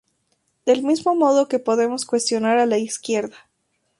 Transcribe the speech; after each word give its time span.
del 0.65 0.81
mismo 0.81 1.13
modo 1.13 1.47
que 1.47 1.59
podemos 1.59 2.05
cuestionar 2.05 2.57
a 2.57 2.65
la 2.65 2.79
izquierda 2.79 3.37